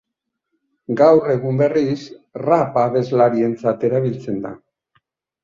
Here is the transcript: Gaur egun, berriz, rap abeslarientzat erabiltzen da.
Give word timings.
Gaur 1.01 1.27
egun, 1.33 1.59
berriz, 1.63 1.99
rap 2.47 2.81
abeslarientzat 2.85 3.87
erabiltzen 3.91 4.43
da. 4.49 4.55